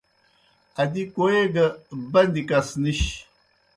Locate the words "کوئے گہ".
1.13-1.65